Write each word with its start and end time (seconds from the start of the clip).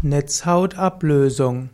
Netzhautablösung. 0.00 1.70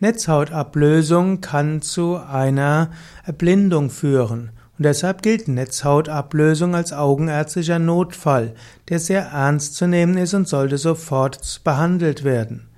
Netzhautablösung 0.00 1.40
kann 1.40 1.82
zu 1.82 2.16
einer 2.16 2.90
Erblindung 3.24 3.90
führen. 3.90 4.50
Und 4.76 4.86
deshalb 4.86 5.22
gilt 5.22 5.46
Netzhautablösung 5.46 6.74
als 6.74 6.92
augenärztlicher 6.92 7.78
Notfall, 7.78 8.54
der 8.88 8.98
sehr 8.98 9.22
ernst 9.22 9.76
zu 9.76 9.86
nehmen 9.86 10.16
ist 10.16 10.34
und 10.34 10.48
sollte 10.48 10.78
sofort 10.78 11.60
behandelt 11.62 12.24
werden. 12.24 12.70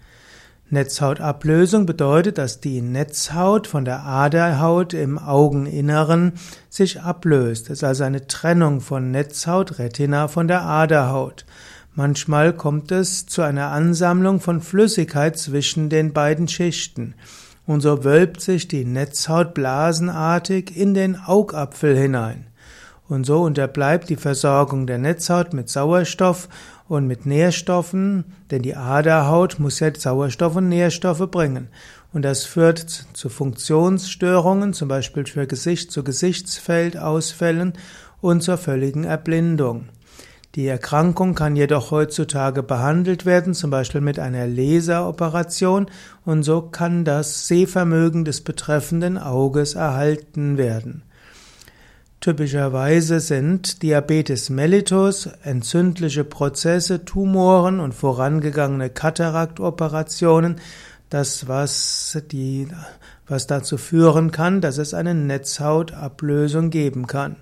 Netzhautablösung 0.68 1.86
bedeutet, 1.86 2.36
dass 2.36 2.60
die 2.60 2.82
Netzhaut 2.82 3.66
von 3.66 3.86
der 3.86 4.04
Aderhaut 4.04 4.92
im 4.92 5.18
Augeninneren 5.18 6.34
sich 6.68 7.00
ablöst. 7.00 7.70
Es 7.70 7.78
ist 7.78 7.84
also 7.84 8.04
eine 8.04 8.26
Trennung 8.26 8.82
von 8.82 9.10
Netzhaut, 9.10 9.78
Retina 9.78 10.28
von 10.28 10.48
der 10.48 10.62
Aderhaut. 10.62 11.46
Manchmal 11.94 12.54
kommt 12.54 12.90
es 12.90 13.26
zu 13.26 13.42
einer 13.42 13.70
Ansammlung 13.70 14.40
von 14.40 14.62
Flüssigkeit 14.62 15.38
zwischen 15.38 15.90
den 15.90 16.14
beiden 16.14 16.48
Schichten. 16.48 17.14
Und 17.66 17.82
so 17.82 18.02
wölbt 18.02 18.40
sich 18.40 18.66
die 18.66 18.86
Netzhaut 18.86 19.52
blasenartig 19.52 20.74
in 20.74 20.94
den 20.94 21.16
Augapfel 21.16 21.96
hinein. 21.96 22.46
Und 23.08 23.26
so 23.26 23.42
unterbleibt 23.42 24.08
die 24.08 24.16
Versorgung 24.16 24.86
der 24.86 24.96
Netzhaut 24.96 25.52
mit 25.52 25.68
Sauerstoff 25.68 26.48
und 26.88 27.06
mit 27.06 27.26
Nährstoffen, 27.26 28.24
denn 28.50 28.62
die 28.62 28.74
Aderhaut 28.74 29.58
muss 29.58 29.80
ja 29.80 29.94
Sauerstoff 29.94 30.56
und 30.56 30.70
Nährstoffe 30.70 31.30
bringen. 31.30 31.68
Und 32.14 32.22
das 32.22 32.44
führt 32.44 33.06
zu 33.12 33.28
Funktionsstörungen, 33.28 34.72
zum 34.72 34.88
Beispiel 34.88 35.26
für 35.26 35.46
Gesicht 35.46 35.92
zu 35.92 36.04
Gesichtsfeldausfällen 36.04 37.74
und 38.22 38.42
zur 38.42 38.56
völligen 38.56 39.04
Erblindung. 39.04 39.88
Die 40.54 40.66
Erkrankung 40.66 41.34
kann 41.34 41.56
jedoch 41.56 41.90
heutzutage 41.90 42.62
behandelt 42.62 43.24
werden, 43.24 43.54
zum 43.54 43.70
Beispiel 43.70 44.02
mit 44.02 44.18
einer 44.18 44.46
Laseroperation, 44.46 45.86
und 46.26 46.42
so 46.42 46.60
kann 46.60 47.06
das 47.06 47.48
Sehvermögen 47.48 48.26
des 48.26 48.42
betreffenden 48.42 49.16
Auges 49.16 49.74
erhalten 49.74 50.58
werden. 50.58 51.04
Typischerweise 52.20 53.20
sind 53.20 53.82
Diabetes 53.82 54.50
mellitus, 54.50 55.26
entzündliche 55.42 56.22
Prozesse, 56.22 57.04
Tumoren 57.04 57.80
und 57.80 57.94
vorangegangene 57.94 58.90
Kataraktoperationen 58.90 60.60
das, 61.08 61.48
was 61.48 62.22
die, 62.30 62.68
was 63.26 63.46
dazu 63.46 63.78
führen 63.78 64.30
kann, 64.30 64.60
dass 64.60 64.78
es 64.78 64.94
eine 64.94 65.14
Netzhautablösung 65.14 66.70
geben 66.70 67.06
kann. 67.06 67.36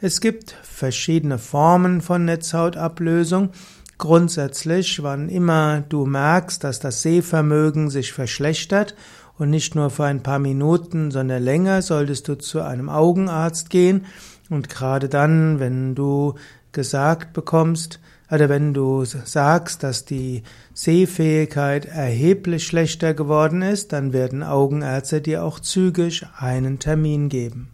Es 0.00 0.20
gibt 0.20 0.52
verschiedene 0.62 1.38
Formen 1.38 2.02
von 2.02 2.24
Netzhautablösung. 2.24 3.50
Grundsätzlich, 3.98 5.02
wann 5.02 5.28
immer 5.28 5.80
du 5.88 6.06
merkst, 6.06 6.62
dass 6.62 6.78
das 6.78 7.02
Sehvermögen 7.02 7.90
sich 7.90 8.12
verschlechtert 8.12 8.94
und 9.38 9.50
nicht 9.50 9.74
nur 9.74 9.90
für 9.90 10.04
ein 10.04 10.22
paar 10.22 10.38
Minuten, 10.38 11.10
sondern 11.10 11.42
länger, 11.42 11.82
solltest 11.82 12.28
du 12.28 12.38
zu 12.38 12.60
einem 12.60 12.88
Augenarzt 12.88 13.70
gehen 13.70 14.06
und 14.48 14.68
gerade 14.68 15.08
dann, 15.08 15.58
wenn 15.58 15.96
du 15.96 16.36
gesagt 16.70 17.32
bekommst, 17.32 17.98
oder 18.30 18.48
wenn 18.48 18.74
du 18.74 19.04
sagst, 19.04 19.82
dass 19.82 20.04
die 20.04 20.44
Sehfähigkeit 20.74 21.86
erheblich 21.86 22.66
schlechter 22.66 23.14
geworden 23.14 23.62
ist, 23.62 23.92
dann 23.92 24.12
werden 24.12 24.44
Augenärzte 24.44 25.20
dir 25.20 25.42
auch 25.42 25.58
zügig 25.58 26.24
einen 26.36 26.78
Termin 26.78 27.30
geben. 27.30 27.70